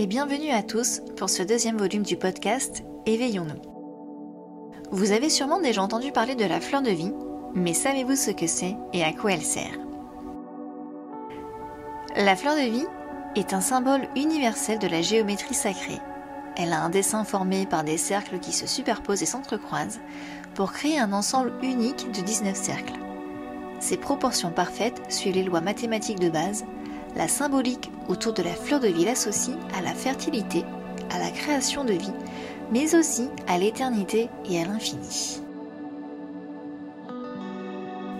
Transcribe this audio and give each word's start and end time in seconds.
et 0.00 0.06
bienvenue 0.06 0.48
à 0.48 0.62
tous 0.62 1.02
pour 1.18 1.28
ce 1.28 1.42
deuxième 1.42 1.76
volume 1.76 2.04
du 2.04 2.16
podcast 2.16 2.84
Éveillons-nous. 3.04 3.60
Vous 4.90 5.12
avez 5.12 5.28
sûrement 5.28 5.60
déjà 5.60 5.82
entendu 5.82 6.10
parler 6.10 6.34
de 6.34 6.46
la 6.46 6.58
fleur 6.58 6.80
de 6.80 6.88
vie, 6.88 7.12
mais 7.54 7.74
savez-vous 7.74 8.16
ce 8.16 8.30
que 8.30 8.46
c'est 8.46 8.78
et 8.94 9.04
à 9.04 9.12
quoi 9.12 9.32
elle 9.32 9.42
sert? 9.42 9.78
La 12.16 12.34
fleur 12.34 12.54
de 12.54 12.62
vie 12.62 12.86
est 13.36 13.52
un 13.52 13.60
symbole 13.60 14.08
universel 14.16 14.78
de 14.78 14.86
la 14.86 15.02
géométrie 15.02 15.52
sacrée. 15.52 16.00
Elle 16.56 16.72
a 16.72 16.82
un 16.82 16.88
dessin 16.88 17.24
formé 17.24 17.66
par 17.66 17.84
des 17.84 17.98
cercles 17.98 18.38
qui 18.38 18.52
se 18.52 18.66
superposent 18.66 19.22
et 19.22 19.26
s'entrecroisent 19.26 20.00
pour 20.54 20.72
créer 20.72 20.98
un 20.98 21.12
ensemble 21.12 21.52
unique 21.62 22.10
de 22.10 22.22
19 22.22 22.56
cercles. 22.56 22.98
Ces 23.80 23.98
proportions 23.98 24.50
parfaites 24.50 25.02
suivent 25.10 25.34
les 25.34 25.42
lois 25.42 25.60
mathématiques 25.60 26.20
de 26.20 26.30
base. 26.30 26.64
La 27.16 27.28
symbolique 27.28 27.90
autour 28.08 28.32
de 28.32 28.42
la 28.42 28.54
fleur 28.54 28.80
de 28.80 28.88
vie 28.88 29.04
l'associe 29.04 29.56
à 29.76 29.82
la 29.82 29.94
fertilité, 29.94 30.64
à 31.10 31.18
la 31.18 31.30
création 31.30 31.84
de 31.84 31.92
vie, 31.92 32.12
mais 32.72 32.94
aussi 32.94 33.28
à 33.48 33.58
l'éternité 33.58 34.28
et 34.48 34.60
à 34.60 34.64
l'infini. 34.64 35.40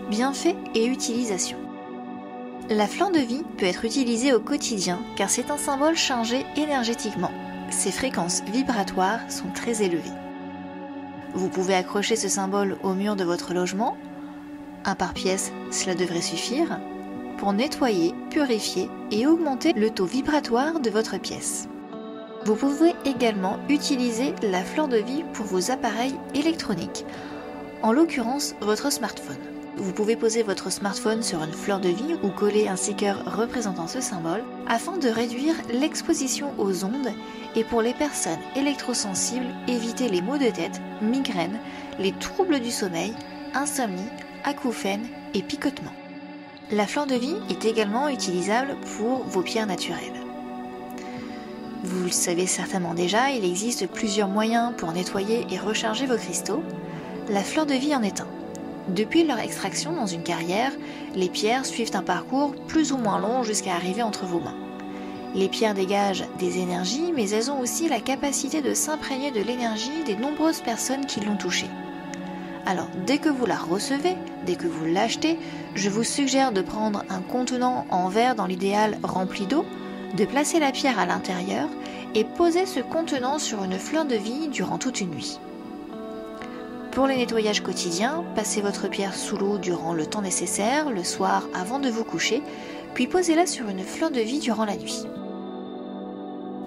Bienfaits 0.09 0.57
et 0.75 0.85
utilisation. 0.85 1.57
La 2.69 2.85
fleur 2.85 3.11
de 3.11 3.19
vie 3.19 3.43
peut 3.57 3.65
être 3.65 3.85
utilisée 3.85 4.33
au 4.33 4.39
quotidien 4.39 4.99
car 5.15 5.29
c'est 5.29 5.51
un 5.51 5.57
symbole 5.57 5.95
chargé 5.95 6.45
énergétiquement. 6.57 7.31
Ses 7.69 7.91
fréquences 7.91 8.43
vibratoires 8.51 9.21
sont 9.29 9.49
très 9.55 9.83
élevées. 9.83 10.03
Vous 11.33 11.47
pouvez 11.47 11.75
accrocher 11.75 12.17
ce 12.17 12.27
symbole 12.27 12.77
au 12.83 12.93
mur 12.93 13.15
de 13.15 13.23
votre 13.23 13.53
logement. 13.53 13.95
Un 14.83 14.95
par 14.95 15.13
pièce, 15.13 15.53
cela 15.71 15.95
devrait 15.95 16.21
suffire 16.21 16.79
pour 17.41 17.53
nettoyer, 17.53 18.13
purifier 18.29 18.87
et 19.09 19.25
augmenter 19.25 19.73
le 19.73 19.89
taux 19.89 20.05
vibratoire 20.05 20.79
de 20.79 20.91
votre 20.91 21.19
pièce. 21.19 21.67
Vous 22.45 22.53
pouvez 22.53 22.93
également 23.03 23.57
utiliser 23.67 24.35
la 24.43 24.63
fleur 24.63 24.87
de 24.87 24.97
vie 24.97 25.23
pour 25.33 25.47
vos 25.47 25.71
appareils 25.71 26.13
électroniques, 26.35 27.03
en 27.81 27.93
l'occurrence 27.93 28.53
votre 28.61 28.91
smartphone. 28.91 29.39
Vous 29.75 29.91
pouvez 29.91 30.15
poser 30.15 30.43
votre 30.43 30.71
smartphone 30.71 31.23
sur 31.23 31.41
une 31.41 31.51
fleur 31.51 31.79
de 31.79 31.89
vie 31.89 32.15
ou 32.21 32.29
coller 32.29 32.67
un 32.67 32.75
sticker 32.75 33.17
représentant 33.25 33.87
ce 33.87 34.01
symbole 34.01 34.43
afin 34.67 34.99
de 34.99 35.09
réduire 35.09 35.55
l'exposition 35.73 36.53
aux 36.59 36.85
ondes 36.85 37.11
et 37.55 37.63
pour 37.63 37.81
les 37.81 37.95
personnes 37.95 38.37
électrosensibles 38.55 39.49
éviter 39.67 40.09
les 40.09 40.21
maux 40.21 40.37
de 40.37 40.51
tête, 40.51 40.79
migraines, 41.01 41.57
les 41.97 42.11
troubles 42.11 42.59
du 42.59 42.69
sommeil, 42.69 43.15
insomnie, 43.55 44.09
acouphènes 44.43 45.07
et 45.33 45.41
picotements. 45.41 46.00
La 46.73 46.87
fleur 46.87 47.05
de 47.05 47.15
vie 47.15 47.35
est 47.49 47.65
également 47.65 48.07
utilisable 48.07 48.77
pour 48.95 49.25
vos 49.25 49.41
pierres 49.41 49.67
naturelles. 49.67 49.99
Vous 51.83 52.05
le 52.05 52.11
savez 52.11 52.47
certainement 52.47 52.93
déjà, 52.93 53.31
il 53.31 53.43
existe 53.43 53.87
plusieurs 53.87 54.29
moyens 54.29 54.71
pour 54.77 54.93
nettoyer 54.93 55.45
et 55.51 55.57
recharger 55.57 56.05
vos 56.05 56.15
cristaux. 56.15 56.63
La 57.27 57.43
fleur 57.43 57.65
de 57.65 57.73
vie 57.73 57.93
en 57.93 58.03
est 58.03 58.21
un. 58.21 58.27
Depuis 58.87 59.25
leur 59.25 59.39
extraction 59.39 59.91
dans 59.91 60.05
une 60.05 60.23
carrière, 60.23 60.71
les 61.13 61.27
pierres 61.27 61.65
suivent 61.65 61.95
un 61.95 62.03
parcours 62.03 62.55
plus 62.67 62.93
ou 62.93 62.97
moins 62.97 63.19
long 63.19 63.43
jusqu'à 63.43 63.75
arriver 63.75 64.01
entre 64.01 64.25
vos 64.25 64.39
mains. 64.39 64.55
Les 65.35 65.49
pierres 65.49 65.73
dégagent 65.73 66.25
des 66.39 66.59
énergies, 66.59 67.11
mais 67.13 67.29
elles 67.31 67.51
ont 67.51 67.59
aussi 67.59 67.89
la 67.89 67.99
capacité 67.99 68.61
de 68.61 68.73
s'imprégner 68.73 69.31
de 69.31 69.41
l'énergie 69.41 70.05
des 70.05 70.15
nombreuses 70.15 70.61
personnes 70.61 71.05
qui 71.05 71.19
l'ont 71.19 71.37
touchée. 71.37 71.69
Alors, 72.65 72.87
dès 73.07 73.17
que 73.17 73.29
vous 73.29 73.45
la 73.45 73.57
recevez, 73.57 74.15
dès 74.45 74.55
que 74.55 74.67
vous 74.67 74.85
l'achetez, 74.85 75.37
je 75.75 75.89
vous 75.89 76.03
suggère 76.03 76.51
de 76.51 76.61
prendre 76.61 77.03
un 77.09 77.21
contenant 77.21 77.85
en 77.89 78.07
verre 78.09 78.35
dans 78.35 78.45
l'idéal 78.45 78.97
rempli 79.03 79.45
d'eau, 79.47 79.65
de 80.15 80.25
placer 80.25 80.59
la 80.59 80.71
pierre 80.71 80.99
à 80.99 81.05
l'intérieur 81.05 81.67
et 82.13 82.23
poser 82.23 82.65
ce 82.65 82.79
contenant 82.79 83.39
sur 83.39 83.63
une 83.63 83.79
fleur 83.79 84.05
de 84.05 84.15
vie 84.15 84.47
durant 84.49 84.77
toute 84.77 85.01
une 85.01 85.11
nuit. 85.11 85.39
Pour 86.91 87.07
les 87.07 87.15
nettoyages 87.15 87.63
quotidiens, 87.63 88.25
passez 88.35 88.61
votre 88.61 88.89
pierre 88.89 89.15
sous 89.15 89.37
l'eau 89.37 89.57
durant 89.57 89.93
le 89.93 90.05
temps 90.05 90.21
nécessaire, 90.21 90.91
le 90.91 91.05
soir 91.05 91.47
avant 91.53 91.79
de 91.79 91.89
vous 91.89 92.03
coucher, 92.03 92.43
puis 92.93 93.07
posez-la 93.07 93.45
sur 93.45 93.69
une 93.69 93.83
fleur 93.83 94.11
de 94.11 94.19
vie 94.19 94.39
durant 94.39 94.65
la 94.65 94.75
nuit. 94.75 95.05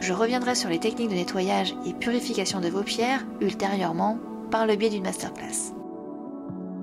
Je 0.00 0.12
reviendrai 0.15 0.55
sur 0.55 0.71
les 0.71 0.81
techniques 0.81 1.11
de 1.11 1.15
nettoyage 1.15 1.75
et 1.87 1.93
purification 1.93 2.61
de 2.61 2.69
vos 2.69 2.82
pierres 2.82 3.25
ultérieurement 3.41 4.19
par 4.50 4.66
le 4.66 4.76
biais 4.76 4.91
d'une 4.91 5.03
masterclass. 5.03 5.84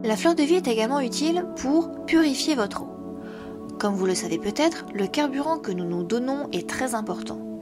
La 0.04 0.18
fleur 0.18 0.34
de 0.34 0.42
vie 0.42 0.56
est 0.56 0.68
également 0.68 1.00
utile 1.00 1.46
pour 1.58 2.06
purifier 2.06 2.56
votre 2.56 2.82
eau. 2.82 2.90
Comme 3.80 3.94
vous 3.94 4.08
le 4.08 4.16
savez 4.16 4.40
peut-être, 4.40 4.86
le 4.96 5.06
carburant 5.06 5.60
que 5.60 5.72
nous 5.72 5.86
nous 5.86 6.04
donnons 6.04 6.50
est 6.52 6.68
très 6.68 6.96
important. 6.96 7.62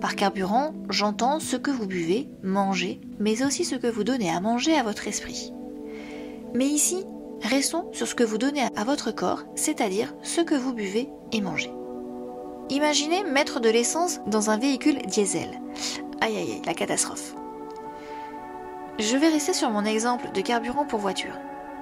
Par 0.00 0.16
carburant, 0.16 0.72
j'entends 0.90 1.38
ce 1.38 1.54
que 1.54 1.70
vous 1.70 1.86
buvez, 1.86 2.28
mangez, 2.42 3.00
mais 3.20 3.44
aussi 3.44 3.64
ce 3.64 3.76
que 3.76 3.86
vous 3.86 4.02
donnez 4.02 4.28
à 4.28 4.40
manger 4.40 4.76
à 4.76 4.82
votre 4.82 5.06
esprit. 5.06 5.52
Mais 6.52 6.66
ici, 6.66 7.04
restons 7.42 7.88
sur 7.92 8.08
ce 8.08 8.16
que 8.16 8.24
vous 8.24 8.38
donnez 8.38 8.62
à 8.74 8.84
votre 8.84 9.12
corps, 9.12 9.44
c'est-à-dire 9.54 10.14
ce 10.22 10.40
que 10.40 10.56
vous 10.56 10.72
buvez 10.72 11.08
et 11.30 11.40
mangez. 11.40 11.70
Imaginez 12.70 13.22
mettre 13.22 13.60
de 13.60 13.70
l'essence 13.70 14.18
dans 14.26 14.50
un 14.50 14.58
véhicule 14.58 14.98
diesel. 15.06 15.60
Aïe 16.20 16.36
aïe 16.36 16.52
aïe, 16.52 16.62
la 16.66 16.74
catastrophe. 16.74 17.36
Je 18.98 19.16
vais 19.16 19.28
rester 19.28 19.52
sur 19.52 19.70
mon 19.70 19.84
exemple 19.84 20.32
de 20.34 20.40
carburant 20.40 20.84
pour 20.84 20.98
voiture. 20.98 21.34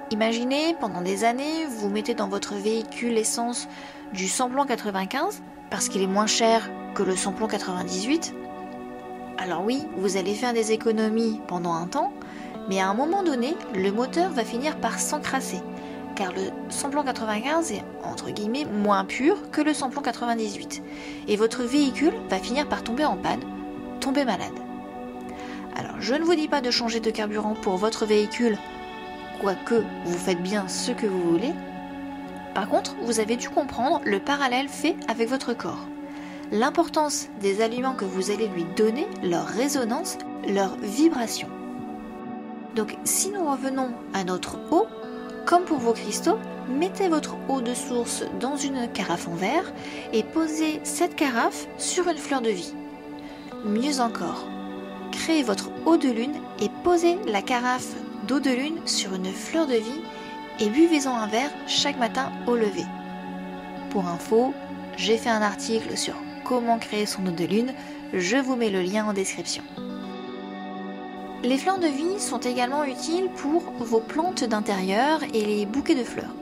Imaginez, 0.09 0.73
pendant 0.79 1.01
des 1.01 1.25
années, 1.25 1.65
vous 1.65 1.89
mettez 1.89 2.13
dans 2.13 2.29
votre 2.29 2.55
véhicule 2.55 3.15
l'essence 3.15 3.67
du 4.13 4.29
samplon 4.29 4.65
95 4.65 5.41
parce 5.69 5.89
qu'il 5.89 6.01
est 6.01 6.07
moins 6.07 6.27
cher 6.27 6.71
que 6.95 7.03
le 7.03 7.13
samplon 7.17 7.47
98. 7.47 8.33
Alors 9.37 9.65
oui, 9.65 9.85
vous 9.97 10.15
allez 10.15 10.33
faire 10.33 10.53
des 10.53 10.71
économies 10.71 11.41
pendant 11.47 11.73
un 11.73 11.87
temps, 11.87 12.13
mais 12.69 12.79
à 12.79 12.87
un 12.87 12.93
moment 12.93 13.21
donné, 13.21 13.53
le 13.75 13.91
moteur 13.91 14.31
va 14.31 14.45
finir 14.45 14.77
par 14.77 14.97
s'encrasser, 14.97 15.59
car 16.15 16.31
le 16.31 16.51
samplon 16.69 17.03
95 17.03 17.73
est 17.73 17.83
entre 18.05 18.31
guillemets 18.31 18.63
moins 18.63 19.03
pur 19.03 19.51
que 19.51 19.59
le 19.59 19.73
samplon 19.73 20.01
98, 20.01 20.83
et 21.27 21.35
votre 21.35 21.63
véhicule 21.63 22.13
va 22.29 22.39
finir 22.39 22.69
par 22.69 22.81
tomber 22.81 23.03
en 23.03 23.17
panne, 23.17 23.43
tomber 23.99 24.23
malade. 24.23 24.55
Alors 25.75 25.99
je 25.99 26.13
ne 26.13 26.23
vous 26.23 26.35
dis 26.35 26.47
pas 26.47 26.61
de 26.61 26.71
changer 26.71 27.01
de 27.01 27.11
carburant 27.11 27.55
pour 27.55 27.75
votre 27.75 28.05
véhicule 28.05 28.57
quoique 29.39 29.83
vous 30.05 30.17
faites 30.17 30.41
bien 30.41 30.67
ce 30.67 30.91
que 30.91 31.07
vous 31.07 31.31
voulez. 31.31 31.53
Par 32.53 32.67
contre, 32.67 32.95
vous 33.01 33.19
avez 33.19 33.35
dû 33.35 33.49
comprendre 33.49 34.01
le 34.03 34.19
parallèle 34.19 34.67
fait 34.67 34.95
avec 35.07 35.29
votre 35.29 35.53
corps. 35.53 35.87
L'importance 36.51 37.27
des 37.41 37.61
aliments 37.61 37.93
que 37.93 38.05
vous 38.05 38.31
allez 38.31 38.47
lui 38.47 38.65
donner, 38.75 39.05
leur 39.21 39.45
résonance, 39.45 40.17
leur 40.47 40.75
vibration. 40.77 41.49
Donc 42.75 42.95
si 43.03 43.29
nous 43.29 43.49
revenons 43.49 43.91
à 44.13 44.23
notre 44.23 44.57
eau, 44.71 44.87
comme 45.45 45.63
pour 45.63 45.77
vos 45.77 45.93
cristaux, 45.93 46.37
mettez 46.69 47.09
votre 47.09 47.35
eau 47.49 47.61
de 47.61 47.73
source 47.73 48.23
dans 48.39 48.55
une 48.55 48.87
carafe 48.91 49.27
en 49.27 49.35
verre 49.35 49.73
et 50.13 50.23
posez 50.23 50.79
cette 50.83 51.15
carafe 51.15 51.67
sur 51.77 52.07
une 52.07 52.17
fleur 52.17 52.41
de 52.41 52.49
vie. 52.49 52.73
Mieux 53.65 53.99
encore, 53.99 54.45
créez 55.11 55.43
votre 55.43 55.69
eau 55.85 55.97
de 55.97 56.09
lune 56.09 56.35
et 56.61 56.69
posez 56.83 57.17
la 57.27 57.41
carafe 57.41 57.95
d'eau 58.27 58.39
de 58.39 58.49
lune 58.49 58.79
sur 58.85 59.13
une 59.13 59.31
fleur 59.31 59.67
de 59.67 59.75
vie 59.75 60.01
et 60.59 60.69
buvez-en 60.69 61.15
un 61.15 61.27
verre 61.27 61.51
chaque 61.67 61.99
matin 61.99 62.31
au 62.47 62.55
lever. 62.55 62.85
Pour 63.89 64.07
info, 64.07 64.53
j'ai 64.97 65.17
fait 65.17 65.29
un 65.29 65.41
article 65.41 65.97
sur 65.97 66.15
comment 66.43 66.79
créer 66.79 67.05
son 67.05 67.25
eau 67.27 67.31
de 67.31 67.45
lune, 67.45 67.73
je 68.13 68.37
vous 68.37 68.55
mets 68.55 68.69
le 68.69 68.81
lien 68.81 69.05
en 69.05 69.13
description. 69.13 69.63
Les 71.43 71.57
fleurs 71.57 71.77
de 71.77 71.87
vie 71.87 72.19
sont 72.19 72.39
également 72.39 72.83
utiles 72.83 73.29
pour 73.35 73.61
vos 73.79 73.99
plantes 73.99 74.43
d'intérieur 74.43 75.21
et 75.33 75.45
les 75.45 75.65
bouquets 75.65 75.95
de 75.95 76.03
fleurs. 76.03 76.33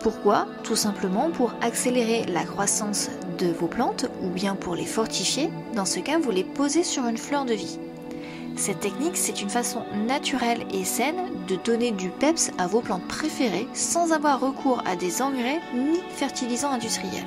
Pourquoi? 0.00 0.48
Tout 0.64 0.74
simplement 0.74 1.30
pour 1.30 1.54
accélérer 1.60 2.24
la 2.26 2.42
croissance 2.42 3.08
de 3.38 3.46
vos 3.46 3.68
plantes 3.68 4.06
ou 4.20 4.28
bien 4.30 4.56
pour 4.56 4.74
les 4.74 4.84
fortifier. 4.84 5.48
Dans 5.76 5.84
ce 5.84 6.00
cas, 6.00 6.18
vous 6.18 6.32
les 6.32 6.42
posez 6.42 6.82
sur 6.82 7.06
une 7.06 7.18
fleur 7.18 7.44
de 7.44 7.54
vie. 7.54 7.78
Cette 8.56 8.80
technique, 8.80 9.16
c'est 9.16 9.40
une 9.42 9.48
façon 9.48 9.82
naturelle 10.06 10.64
et 10.72 10.84
saine 10.84 11.30
de 11.48 11.56
donner 11.56 11.90
du 11.90 12.10
peps 12.10 12.50
à 12.58 12.66
vos 12.66 12.80
plantes 12.80 13.06
préférées 13.08 13.66
sans 13.72 14.12
avoir 14.12 14.40
recours 14.40 14.82
à 14.86 14.94
des 14.94 15.22
engrais 15.22 15.60
ni 15.74 15.98
fertilisants 16.14 16.70
industriels. 16.70 17.26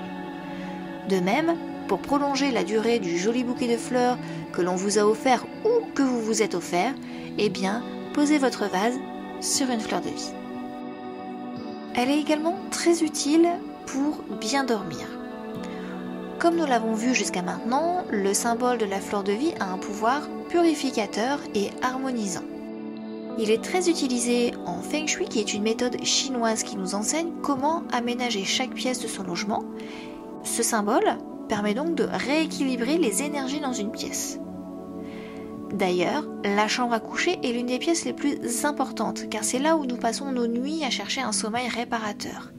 De 1.10 1.20
même, 1.20 1.56
pour 1.88 2.00
prolonger 2.00 2.52
la 2.52 2.64
durée 2.64 3.00
du 3.00 3.18
joli 3.18 3.44
bouquet 3.44 3.68
de 3.68 3.78
fleurs 3.78 4.18
que 4.54 4.62
l'on 4.62 4.76
vous 4.76 4.98
a 4.98 5.06
offert 5.06 5.46
ou 5.66 5.86
que 5.94 6.04
vous 6.04 6.22
vous 6.22 6.42
êtes 6.42 6.56
offert, 6.56 6.94
eh 7.38 7.50
bien, 7.50 7.84
posez 8.14 8.38
votre 8.38 8.70
vase 8.70 8.98
sur 9.42 9.70
une 9.70 9.80
fleur 9.80 10.02
de 10.02 10.10
vie. 10.10 10.32
Elle 11.96 12.10
est 12.10 12.20
également 12.20 12.58
très 12.72 13.04
utile 13.04 13.48
pour 13.86 14.24
bien 14.40 14.64
dormir. 14.64 15.08
Comme 16.40 16.58
nous 16.58 16.66
l'avons 16.66 16.94
vu 16.94 17.16
jusqu'à 17.16 17.42
maintenant, 17.42 18.04
le 18.12 18.34
symbole 18.34 18.78
de 18.78 18.86
la 18.86 19.00
fleur 19.00 19.24
de 19.24 19.32
vie 19.32 19.54
a 19.60 19.72
un 19.72 19.78
pouvoir 19.78 20.28
purificateur 20.50 21.40
et 21.54 21.70
harmonisant. 21.82 22.44
Il 23.40 23.52
est 23.52 23.64
très 23.64 23.90
utilisé 23.90 24.54
en 24.66 24.82
Feng 24.82 25.08
Shui, 25.08 25.26
qui 25.26 25.40
est 25.40 25.54
une 25.54 25.64
méthode 25.64 26.04
chinoise 26.04 26.64
qui 26.64 26.76
nous 26.76 26.94
enseigne 26.94 27.32
comment 27.42 27.84
aménager 27.92 28.44
chaque 28.44 28.74
pièce 28.74 29.00
de 29.00 29.08
son 29.08 29.24
logement. 29.24 29.64
Ce 30.44 30.62
symbole 30.62 31.18
permet 31.48 31.74
donc 31.74 31.96
de 31.96 32.04
rééquilibrer 32.04 32.98
les 32.98 33.24
énergies 33.24 33.62
dans 33.62 33.74
une 33.74 33.92
pièce. 33.92 34.40
D'ailleurs, 35.72 36.26
la 36.44 36.68
chambre 36.68 36.94
à 36.94 37.00
coucher 37.00 37.40
est 37.44 37.52
l'une 37.52 37.66
des 37.66 37.80
pièces 37.80 38.06
les 38.06 38.14
plus 38.14 38.66
importantes 38.66 39.30
car 39.30 39.44
c'est 39.44 39.60
là 39.60 39.76
où 39.78 39.86
nous 39.86 39.98
passons 39.98 40.32
nos 40.32 40.48
nuits 40.48 40.84
à 40.86 40.90
chercher 40.90 41.22
un 41.22 41.32
sommeil 41.32 41.68
réparateur. 41.70 42.52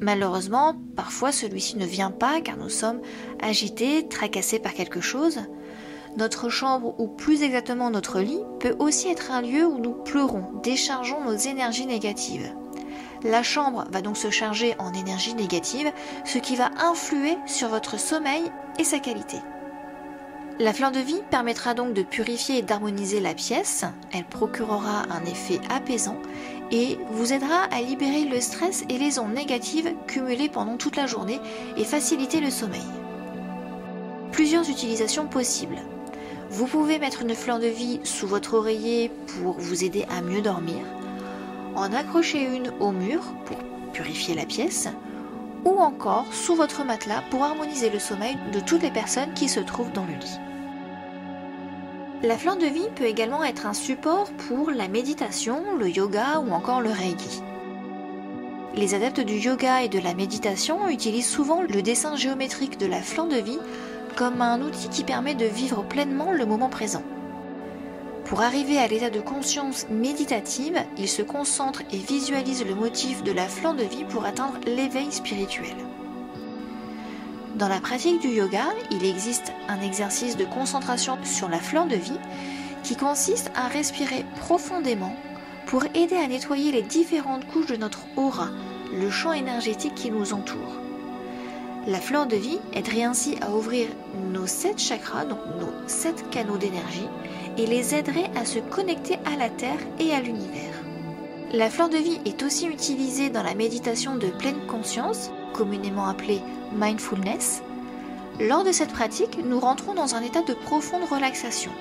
Malheureusement, 0.00 0.76
parfois 0.94 1.32
celui-ci 1.32 1.76
ne 1.76 1.86
vient 1.86 2.12
pas 2.12 2.40
car 2.40 2.56
nous 2.56 2.68
sommes 2.68 3.00
agités, 3.40 4.06
tracassés 4.08 4.60
par 4.60 4.74
quelque 4.74 5.00
chose. 5.00 5.40
Notre 6.16 6.48
chambre, 6.48 6.94
ou 6.98 7.08
plus 7.08 7.42
exactement 7.42 7.90
notre 7.90 8.20
lit, 8.20 8.40
peut 8.60 8.76
aussi 8.78 9.08
être 9.08 9.30
un 9.30 9.42
lieu 9.42 9.66
où 9.66 9.78
nous 9.78 9.92
pleurons, 9.92 10.44
déchargeons 10.62 11.24
nos 11.24 11.36
énergies 11.36 11.86
négatives. 11.86 12.52
La 13.24 13.42
chambre 13.42 13.84
va 13.90 14.00
donc 14.00 14.16
se 14.16 14.30
charger 14.30 14.74
en 14.78 14.92
énergie 14.94 15.34
négative, 15.34 15.90
ce 16.24 16.38
qui 16.38 16.54
va 16.54 16.70
influer 16.78 17.36
sur 17.46 17.68
votre 17.68 17.98
sommeil 17.98 18.42
et 18.78 18.84
sa 18.84 19.00
qualité. 19.00 19.38
La 20.60 20.72
fleur 20.72 20.90
de 20.90 20.98
vie 20.98 21.22
permettra 21.30 21.74
donc 21.74 21.94
de 21.94 22.02
purifier 22.02 22.58
et 22.58 22.62
d'harmoniser 22.62 23.20
la 23.20 23.34
pièce, 23.34 23.84
elle 24.12 24.24
procurera 24.24 25.04
un 25.10 25.24
effet 25.24 25.60
apaisant 25.70 26.16
et 26.70 26.98
vous 27.10 27.32
aidera 27.32 27.64
à 27.70 27.80
libérer 27.80 28.24
le 28.24 28.40
stress 28.40 28.84
et 28.88 28.98
les 28.98 29.18
ondes 29.18 29.34
négatives 29.34 29.92
cumulées 30.06 30.48
pendant 30.48 30.76
toute 30.76 30.96
la 30.96 31.06
journée 31.06 31.40
et 31.76 31.84
faciliter 31.84 32.40
le 32.40 32.50
sommeil. 32.50 32.84
Plusieurs 34.32 34.68
utilisations 34.68 35.26
possibles. 35.26 35.78
Vous 36.50 36.66
pouvez 36.66 36.98
mettre 36.98 37.22
une 37.22 37.34
fleur 37.34 37.58
de 37.58 37.66
vie 37.66 38.00
sous 38.04 38.26
votre 38.26 38.54
oreiller 38.54 39.10
pour 39.40 39.54
vous 39.58 39.84
aider 39.84 40.06
à 40.10 40.22
mieux 40.22 40.40
dormir, 40.40 40.84
en 41.74 41.92
accrocher 41.92 42.42
une 42.42 42.72
au 42.80 42.90
mur 42.90 43.20
pour 43.44 43.58
purifier 43.92 44.34
la 44.34 44.46
pièce, 44.46 44.88
ou 45.64 45.78
encore 45.78 46.26
sous 46.32 46.54
votre 46.54 46.84
matelas 46.84 47.22
pour 47.30 47.44
harmoniser 47.44 47.90
le 47.90 47.98
sommeil 47.98 48.36
de 48.52 48.60
toutes 48.60 48.82
les 48.82 48.90
personnes 48.90 49.34
qui 49.34 49.48
se 49.48 49.60
trouvent 49.60 49.92
dans 49.92 50.06
le 50.06 50.14
lit. 50.14 50.47
La 52.20 52.36
fleur 52.36 52.56
de 52.56 52.66
vie 52.66 52.88
peut 52.96 53.04
également 53.04 53.44
être 53.44 53.64
un 53.64 53.74
support 53.74 54.28
pour 54.48 54.72
la 54.72 54.88
méditation, 54.88 55.76
le 55.78 55.88
yoga 55.88 56.40
ou 56.40 56.50
encore 56.50 56.80
le 56.80 56.90
reiki. 56.90 57.42
Les 58.74 58.94
adeptes 58.94 59.20
du 59.20 59.34
yoga 59.34 59.84
et 59.84 59.88
de 59.88 60.00
la 60.00 60.14
méditation 60.14 60.88
utilisent 60.88 61.28
souvent 61.28 61.62
le 61.62 61.80
dessin 61.80 62.16
géométrique 62.16 62.76
de 62.76 62.86
la 62.86 63.02
fleur 63.02 63.28
de 63.28 63.36
vie 63.36 63.60
comme 64.16 64.42
un 64.42 64.60
outil 64.62 64.88
qui 64.88 65.04
permet 65.04 65.36
de 65.36 65.44
vivre 65.44 65.84
pleinement 65.84 66.32
le 66.32 66.44
moment 66.44 66.68
présent. 66.68 67.04
Pour 68.24 68.42
arriver 68.42 68.78
à 68.78 68.88
l'état 68.88 69.10
de 69.10 69.20
conscience 69.20 69.86
méditative, 69.88 70.76
ils 70.96 71.08
se 71.08 71.22
concentrent 71.22 71.82
et 71.92 71.98
visualisent 71.98 72.66
le 72.66 72.74
motif 72.74 73.22
de 73.22 73.30
la 73.30 73.46
fleur 73.46 73.74
de 73.74 73.84
vie 73.84 74.04
pour 74.04 74.24
atteindre 74.24 74.58
l'éveil 74.66 75.12
spirituel. 75.12 75.76
Dans 77.58 77.66
la 77.66 77.80
pratique 77.80 78.20
du 78.20 78.28
yoga, 78.28 78.66
il 78.92 79.04
existe 79.04 79.52
un 79.66 79.80
exercice 79.80 80.36
de 80.36 80.44
concentration 80.44 81.18
sur 81.24 81.48
la 81.48 81.58
fleur 81.58 81.86
de 81.86 81.96
vie 81.96 82.20
qui 82.84 82.94
consiste 82.94 83.50
à 83.56 83.66
respirer 83.66 84.24
profondément 84.38 85.16
pour 85.66 85.84
aider 85.92 86.14
à 86.14 86.28
nettoyer 86.28 86.70
les 86.70 86.82
différentes 86.82 87.44
couches 87.48 87.66
de 87.66 87.74
notre 87.74 88.06
aura, 88.16 88.50
le 88.96 89.10
champ 89.10 89.32
énergétique 89.32 89.96
qui 89.96 90.12
nous 90.12 90.32
entoure. 90.32 90.80
La 91.88 91.98
fleur 91.98 92.26
de 92.26 92.36
vie 92.36 92.60
aiderait 92.74 93.02
ainsi 93.02 93.34
à 93.40 93.50
ouvrir 93.50 93.88
nos 94.30 94.46
sept 94.46 94.78
chakras, 94.78 95.24
donc 95.24 95.40
nos 95.58 95.88
sept 95.88 96.30
canaux 96.30 96.58
d'énergie, 96.58 97.08
et 97.56 97.66
les 97.66 97.92
aiderait 97.92 98.30
à 98.36 98.44
se 98.44 98.60
connecter 98.60 99.16
à 99.24 99.36
la 99.36 99.50
Terre 99.50 99.80
et 99.98 100.12
à 100.12 100.20
l'univers. 100.20 100.84
La 101.52 101.70
fleur 101.70 101.88
de 101.88 101.96
vie 101.96 102.20
est 102.24 102.44
aussi 102.44 102.68
utilisée 102.68 103.30
dans 103.30 103.42
la 103.42 103.56
méditation 103.56 104.14
de 104.14 104.28
pleine 104.28 104.64
conscience, 104.68 105.32
communément 105.52 106.06
appelée 106.06 106.40
mindfulness. 106.72 107.62
Lors 108.40 108.64
de 108.64 108.72
cette 108.72 108.92
pratique, 108.92 109.38
nous 109.44 109.58
rentrons 109.58 109.94
dans 109.94 110.14
un 110.14 110.22
état 110.22 110.42
de 110.42 110.54
profonde 110.54 111.04
relaxation. 111.10 111.72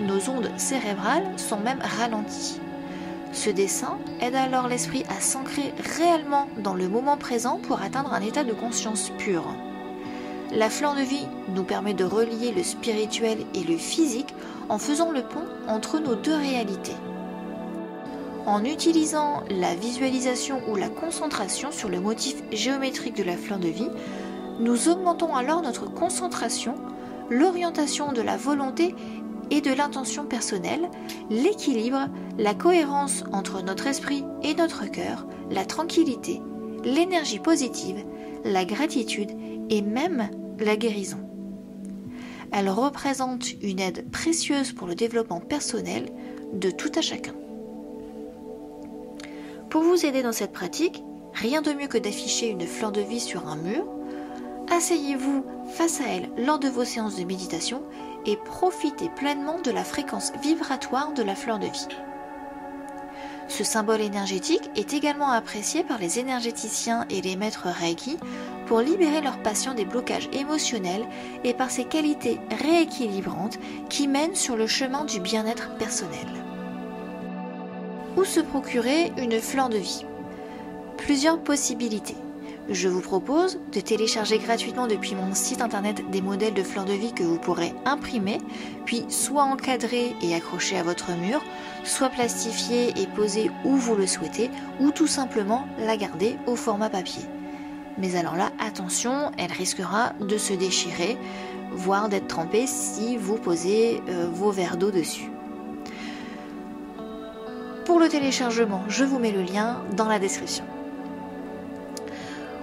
Nos 0.00 0.28
ondes 0.30 0.50
cérébrales 0.56 1.38
sont 1.38 1.60
même 1.60 1.80
ralenties. 1.98 2.60
Ce 3.32 3.50
dessin 3.50 3.96
aide 4.20 4.34
alors 4.34 4.66
l'esprit 4.66 5.04
à 5.08 5.20
s'ancrer 5.20 5.72
réellement 5.98 6.48
dans 6.58 6.74
le 6.74 6.88
moment 6.88 7.16
présent 7.16 7.60
pour 7.62 7.80
atteindre 7.80 8.12
un 8.12 8.20
état 8.20 8.42
de 8.42 8.52
conscience 8.52 9.12
pure. 9.18 9.44
La 10.52 10.68
fleur 10.68 10.96
de 10.96 11.02
vie 11.02 11.28
nous 11.54 11.62
permet 11.62 11.94
de 11.94 12.04
relier 12.04 12.50
le 12.50 12.64
spirituel 12.64 13.38
et 13.54 13.62
le 13.62 13.76
physique 13.76 14.34
en 14.68 14.78
faisant 14.78 15.12
le 15.12 15.22
pont 15.22 15.44
entre 15.68 16.00
nos 16.00 16.16
deux 16.16 16.34
réalités. 16.34 16.96
En 18.50 18.64
utilisant 18.64 19.44
la 19.48 19.76
visualisation 19.76 20.60
ou 20.68 20.74
la 20.74 20.88
concentration 20.88 21.70
sur 21.70 21.88
le 21.88 22.00
motif 22.00 22.42
géométrique 22.50 23.14
de 23.14 23.22
la 23.22 23.36
fleur 23.36 23.60
de 23.60 23.68
vie, 23.68 23.88
nous 24.58 24.88
augmentons 24.88 25.36
alors 25.36 25.62
notre 25.62 25.88
concentration, 25.88 26.74
l'orientation 27.30 28.12
de 28.12 28.20
la 28.20 28.36
volonté 28.36 28.96
et 29.52 29.60
de 29.60 29.72
l'intention 29.72 30.24
personnelle, 30.24 30.90
l'équilibre, 31.30 32.08
la 32.38 32.52
cohérence 32.52 33.22
entre 33.32 33.62
notre 33.62 33.86
esprit 33.86 34.24
et 34.42 34.54
notre 34.54 34.90
cœur, 34.90 35.28
la 35.48 35.64
tranquillité, 35.64 36.42
l'énergie 36.82 37.38
positive, 37.38 38.04
la 38.44 38.64
gratitude 38.64 39.30
et 39.70 39.80
même 39.80 40.28
la 40.58 40.76
guérison. 40.76 41.20
Elle 42.50 42.68
représente 42.68 43.52
une 43.62 43.78
aide 43.78 44.10
précieuse 44.10 44.72
pour 44.72 44.88
le 44.88 44.96
développement 44.96 45.38
personnel 45.38 46.06
de 46.52 46.72
tout 46.72 46.90
à 46.96 47.00
chacun. 47.00 47.34
Pour 49.70 49.82
vous 49.82 50.04
aider 50.04 50.24
dans 50.24 50.32
cette 50.32 50.52
pratique, 50.52 51.04
rien 51.32 51.62
de 51.62 51.72
mieux 51.72 51.86
que 51.86 51.96
d'afficher 51.96 52.48
une 52.48 52.66
fleur 52.66 52.90
de 52.90 53.00
vie 53.00 53.20
sur 53.20 53.46
un 53.46 53.54
mur 53.54 53.84
Asseyez-vous 54.68 55.44
face 55.74 56.00
à 56.00 56.08
elle 56.08 56.28
lors 56.36 56.58
de 56.58 56.68
vos 56.68 56.84
séances 56.84 57.16
de 57.16 57.24
méditation 57.24 57.82
et 58.26 58.36
profitez 58.36 59.08
pleinement 59.16 59.60
de 59.60 59.70
la 59.70 59.84
fréquence 59.84 60.32
vibratoire 60.42 61.12
de 61.12 61.22
la 61.22 61.36
fleur 61.36 61.60
de 61.60 61.66
vie. 61.66 61.88
Ce 63.46 63.62
symbole 63.62 64.00
énergétique 64.00 64.70
est 64.74 64.92
également 64.92 65.30
apprécié 65.30 65.84
par 65.84 65.98
les 65.98 66.18
énergéticiens 66.18 67.06
et 67.08 67.20
les 67.20 67.36
maîtres 67.36 67.68
Reiki 67.68 68.16
pour 68.66 68.80
libérer 68.80 69.20
leurs 69.20 69.42
patients 69.42 69.74
des 69.74 69.84
blocages 69.84 70.28
émotionnels 70.32 71.06
et 71.44 71.54
par 71.54 71.70
ses 71.70 71.84
qualités 71.84 72.40
rééquilibrantes 72.60 73.58
qui 73.88 74.08
mènent 74.08 74.36
sur 74.36 74.56
le 74.56 74.66
chemin 74.66 75.04
du 75.04 75.20
bien-être 75.20 75.76
personnel. 75.78 76.49
Où 78.16 78.24
se 78.24 78.40
procurer 78.40 79.12
une 79.18 79.40
fleur 79.40 79.68
de 79.68 79.78
vie 79.78 80.04
Plusieurs 80.96 81.38
possibilités 81.42 82.16
je 82.72 82.86
vous 82.86 83.00
propose 83.00 83.58
de 83.72 83.80
télécharger 83.80 84.38
gratuitement 84.38 84.86
depuis 84.86 85.16
mon 85.16 85.34
site 85.34 85.60
internet 85.60 86.08
des 86.10 86.22
modèles 86.22 86.54
de 86.54 86.62
fleurs 86.62 86.84
de 86.84 86.92
vie 86.92 87.12
que 87.12 87.24
vous 87.24 87.38
pourrez 87.38 87.74
imprimer, 87.84 88.38
puis 88.84 89.04
soit 89.08 89.42
encadrer 89.42 90.14
et 90.22 90.34
accrocher 90.36 90.78
à 90.78 90.84
votre 90.84 91.10
mur, 91.16 91.42
soit 91.82 92.10
plastifier 92.10 92.90
et 92.90 93.08
poser 93.08 93.50
où 93.64 93.74
vous 93.74 93.96
le 93.96 94.06
souhaitez, 94.06 94.50
ou 94.78 94.92
tout 94.92 95.08
simplement 95.08 95.66
la 95.78 95.96
garder 95.96 96.36
au 96.46 96.54
format 96.54 96.90
papier. 96.90 97.24
Mais 97.98 98.14
alors 98.14 98.36
là, 98.36 98.50
attention, 98.60 99.32
elle 99.36 99.52
risquera 99.52 100.12
de 100.20 100.38
se 100.38 100.54
déchirer, 100.54 101.18
voire 101.72 102.08
d'être 102.08 102.28
trempée 102.28 102.68
si 102.68 103.16
vous 103.16 103.36
posez 103.36 104.00
euh, 104.08 104.28
vos 104.32 104.52
verres 104.52 104.76
d'eau 104.76 104.92
dessus. 104.92 105.28
Pour 107.90 107.98
le 107.98 108.08
téléchargement, 108.08 108.84
je 108.86 109.02
vous 109.02 109.18
mets 109.18 109.32
le 109.32 109.42
lien 109.42 109.82
dans 109.96 110.06
la 110.06 110.20
description. 110.20 110.64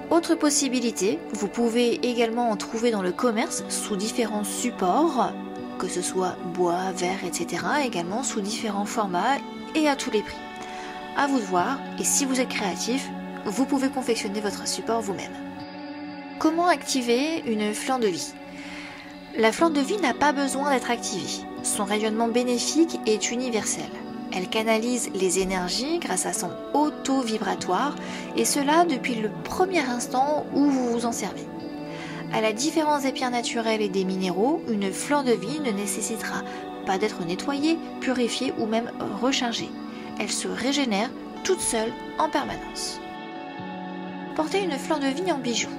Autre 0.09 0.35
possibilité, 0.35 1.19
vous 1.33 1.49
pouvez 1.49 1.95
également 2.07 2.49
en 2.49 2.55
trouver 2.55 2.91
dans 2.91 3.01
le 3.01 3.11
commerce 3.11 3.65
sous 3.67 3.97
différents 3.97 4.45
supports, 4.45 5.33
que 5.79 5.89
ce 5.89 6.01
soit 6.01 6.37
bois, 6.53 6.93
verre, 6.95 7.25
etc. 7.25 7.61
également 7.83 8.23
sous 8.23 8.39
différents 8.39 8.85
formats 8.85 9.35
et 9.75 9.89
à 9.89 9.97
tous 9.97 10.11
les 10.11 10.21
prix. 10.21 10.37
À 11.17 11.27
vous 11.27 11.39
de 11.39 11.43
voir, 11.43 11.77
et 11.99 12.05
si 12.05 12.23
vous 12.23 12.39
êtes 12.39 12.47
créatif, 12.47 13.09
vous 13.43 13.65
pouvez 13.65 13.89
confectionner 13.89 14.39
votre 14.39 14.65
support 14.65 15.01
vous-même. 15.01 15.35
Comment 16.39 16.69
activer 16.69 17.43
une 17.45 17.73
flamme 17.73 17.99
de 17.99 18.07
vie? 18.07 18.31
La 19.37 19.51
flamme 19.51 19.73
de 19.73 19.81
vie 19.81 19.97
n'a 19.97 20.13
pas 20.13 20.31
besoin 20.31 20.71
d'être 20.71 20.89
activée. 20.89 21.45
Son 21.63 21.83
rayonnement 21.83 22.29
bénéfique 22.29 23.01
est 23.05 23.29
universel. 23.29 23.89
Elle 24.33 24.49
canalise 24.49 25.09
les 25.13 25.39
énergies 25.39 25.99
grâce 25.99 26.25
à 26.25 26.33
son 26.33 26.49
auto-vibratoire 26.73 27.95
et 28.35 28.45
cela 28.45 28.85
depuis 28.85 29.15
le 29.15 29.29
premier 29.43 29.79
instant 29.79 30.45
où 30.53 30.65
vous 30.65 30.91
vous 30.91 31.05
en 31.05 31.11
servez. 31.11 31.47
À 32.33 32.41
la 32.41 32.51
différence 32.51 33.03
des 33.03 33.13
pierres 33.13 33.31
naturelles 33.31 33.81
et 33.81 33.89
des 33.89 34.03
minéraux, 34.03 34.61
une 34.69 34.91
fleur 34.91 35.23
de 35.23 35.31
vie 35.31 35.59
ne 35.61 35.71
nécessitera 35.71 36.41
pas 36.85 36.97
d'être 36.97 37.25
nettoyée, 37.25 37.77
purifiée 38.01 38.53
ou 38.59 38.65
même 38.65 38.91
rechargée. 39.21 39.69
Elle 40.19 40.31
se 40.31 40.47
régénère 40.47 41.09
toute 41.43 41.61
seule 41.61 41.91
en 42.19 42.29
permanence. 42.29 42.99
Portez 44.35 44.61
une 44.61 44.77
fleur 44.77 44.99
de 44.99 45.07
vie 45.07 45.31
en 45.31 45.37
bijou, 45.37 45.69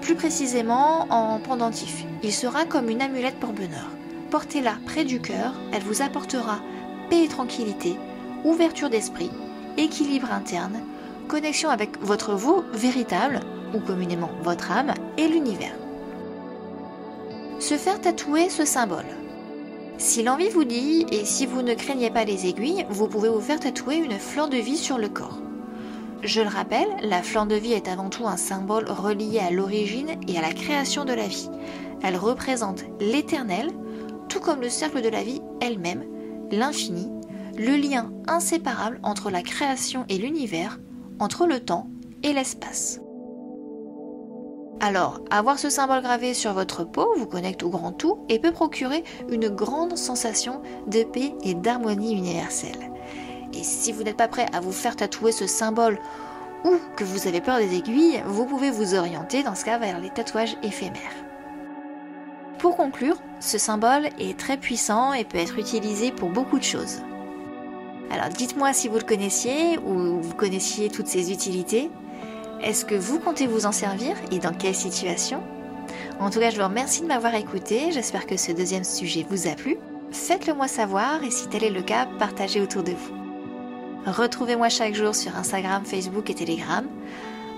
plus 0.00 0.14
précisément 0.14 1.06
en 1.10 1.38
pendentif. 1.40 2.04
Il 2.22 2.32
sera 2.32 2.64
comme 2.64 2.88
une 2.88 3.02
amulette 3.02 3.38
pour 3.38 3.52
bonheur. 3.52 3.90
Portez-la 4.30 4.76
près 4.86 5.04
du 5.04 5.20
cœur, 5.20 5.54
elle 5.72 5.82
vous 5.82 6.02
apportera 6.02 6.60
paix 7.10 7.24
et 7.24 7.28
tranquillité, 7.28 7.96
ouverture 8.44 8.90
d'esprit, 8.90 9.30
équilibre 9.76 10.32
interne, 10.32 10.80
connexion 11.28 11.70
avec 11.70 12.00
votre 12.00 12.34
vous 12.34 12.62
véritable, 12.72 13.40
ou 13.74 13.80
communément 13.80 14.30
votre 14.42 14.72
âme, 14.72 14.94
et 15.16 15.28
l'univers. 15.28 15.74
se 17.60 17.74
faire 17.74 18.00
tatouer 18.00 18.48
ce 18.48 18.64
symbole. 18.64 19.04
Si 19.98 20.22
l'envie 20.22 20.48
vous 20.48 20.64
dit, 20.64 21.06
et 21.10 21.24
si 21.24 21.44
vous 21.44 21.60
ne 21.60 21.74
craignez 21.74 22.08
pas 22.08 22.24
les 22.24 22.46
aiguilles, 22.46 22.86
vous 22.88 23.08
pouvez 23.08 23.28
vous 23.28 23.40
faire 23.40 23.58
tatouer 23.58 23.96
une 23.96 24.18
fleur 24.18 24.48
de 24.48 24.56
vie 24.56 24.76
sur 24.76 24.96
le 24.96 25.08
corps. 25.08 25.40
Je 26.22 26.40
le 26.40 26.48
rappelle, 26.48 26.88
la 27.02 27.22
fleur 27.22 27.46
de 27.46 27.56
vie 27.56 27.72
est 27.72 27.88
avant 27.88 28.08
tout 28.08 28.26
un 28.26 28.36
symbole 28.36 28.88
relié 28.88 29.40
à 29.40 29.50
l'origine 29.50 30.10
et 30.28 30.38
à 30.38 30.40
la 30.40 30.52
création 30.52 31.04
de 31.04 31.12
la 31.12 31.26
vie. 31.26 31.50
Elle 32.02 32.16
représente 32.16 32.84
l'éternel, 33.00 33.70
tout 34.28 34.40
comme 34.40 34.60
le 34.60 34.68
cercle 34.68 35.02
de 35.02 35.08
la 35.08 35.22
vie 35.22 35.42
elle-même, 35.60 36.04
l'infini, 36.50 37.10
le 37.56 37.76
lien 37.76 38.12
inséparable 38.26 39.00
entre 39.02 39.30
la 39.30 39.42
création 39.42 40.04
et 40.08 40.18
l'univers, 40.18 40.78
entre 41.18 41.46
le 41.46 41.60
temps 41.60 41.88
et 42.22 42.32
l'espace. 42.32 43.00
Alors, 44.80 45.20
avoir 45.30 45.58
ce 45.58 45.70
symbole 45.70 46.02
gravé 46.02 46.34
sur 46.34 46.52
votre 46.52 46.84
peau 46.84 47.08
vous 47.16 47.26
connecte 47.26 47.64
au 47.64 47.68
grand 47.68 47.90
tout 47.90 48.18
et 48.28 48.38
peut 48.38 48.52
procurer 48.52 49.02
une 49.28 49.48
grande 49.48 49.98
sensation 49.98 50.62
de 50.86 51.02
paix 51.02 51.34
et 51.42 51.54
d'harmonie 51.54 52.14
universelle. 52.14 52.92
Et 53.54 53.64
si 53.64 53.90
vous 53.90 54.04
n'êtes 54.04 54.16
pas 54.16 54.28
prêt 54.28 54.46
à 54.52 54.60
vous 54.60 54.72
faire 54.72 54.94
tatouer 54.94 55.32
ce 55.32 55.48
symbole 55.48 55.98
ou 56.64 56.76
que 56.96 57.02
vous 57.02 57.26
avez 57.26 57.40
peur 57.40 57.58
des 57.58 57.76
aiguilles, 57.76 58.22
vous 58.26 58.46
pouvez 58.46 58.70
vous 58.70 58.94
orienter 58.94 59.42
dans 59.42 59.56
ce 59.56 59.64
cas 59.64 59.78
vers 59.78 59.98
les 59.98 60.10
tatouages 60.10 60.56
éphémères. 60.62 61.27
Pour 62.58 62.76
conclure, 62.76 63.16
ce 63.38 63.56
symbole 63.56 64.08
est 64.18 64.36
très 64.36 64.56
puissant 64.56 65.12
et 65.12 65.24
peut 65.24 65.38
être 65.38 65.58
utilisé 65.58 66.10
pour 66.10 66.28
beaucoup 66.28 66.58
de 66.58 66.64
choses. 66.64 67.02
Alors 68.10 68.30
dites-moi 68.30 68.72
si 68.72 68.88
vous 68.88 68.96
le 68.96 69.04
connaissiez 69.04 69.78
ou 69.78 70.20
vous 70.20 70.34
connaissiez 70.34 70.88
toutes 70.88 71.06
ces 71.06 71.30
utilités. 71.30 71.88
Est-ce 72.60 72.84
que 72.84 72.96
vous 72.96 73.20
comptez 73.20 73.46
vous 73.46 73.66
en 73.66 73.72
servir 73.72 74.16
et 74.32 74.40
dans 74.40 74.52
quelle 74.52 74.74
situation? 74.74 75.40
En 76.18 76.30
tout 76.30 76.40
cas, 76.40 76.50
je 76.50 76.56
vous 76.56 76.66
remercie 76.66 77.02
de 77.02 77.06
m'avoir 77.06 77.36
écouté. 77.36 77.92
J'espère 77.92 78.26
que 78.26 78.36
ce 78.36 78.50
deuxième 78.50 78.82
sujet 78.82 79.24
vous 79.30 79.46
a 79.46 79.52
plu. 79.52 79.76
Faites-le 80.10 80.54
moi 80.54 80.66
savoir 80.66 81.22
et 81.22 81.30
si 81.30 81.46
tel 81.48 81.62
est 81.62 81.70
le 81.70 81.82
cas, 81.82 82.08
partagez 82.18 82.60
autour 82.60 82.82
de 82.82 82.92
vous. 82.92 83.14
Retrouvez-moi 84.06 84.68
chaque 84.68 84.94
jour 84.94 85.14
sur 85.14 85.36
Instagram, 85.36 85.84
Facebook 85.84 86.28
et 86.30 86.34
Telegram. 86.34 86.84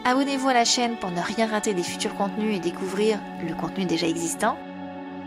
Abonnez-vous 0.05 0.49
à 0.49 0.55
la 0.55 0.65
chaîne 0.65 0.97
pour 0.97 1.11
ne 1.11 1.21
rien 1.21 1.47
rater 1.47 1.73
des 1.73 1.83
futurs 1.83 2.15
contenus 2.17 2.57
et 2.57 2.61
découvrir 2.61 3.19
le 3.47 3.55
contenu 3.55 3.87
déjà 3.87 4.07
existant. 4.07 4.59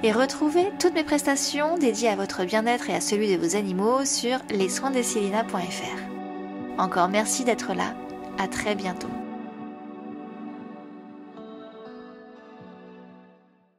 Et 0.05 0.12
retrouvez 0.12 0.69
toutes 0.79 0.95
mes 0.95 1.05
prestations 1.05 1.77
dédiées 1.77 2.10
à 2.10 2.17
votre 2.17 2.43
bien-être 2.43 2.89
et 2.89 2.93
à 2.93 3.00
celui 3.00 3.33
de 3.33 3.41
vos 3.41 3.55
animaux 3.55 4.03
sur 4.03 4.39
lessoinsdecelina.fr. 4.50 6.77
Encore 6.77 7.07
merci 7.07 7.45
d'être 7.45 7.74
là. 7.74 7.95
À 8.38 8.50
très 8.50 8.75
bientôt. 8.75 9.07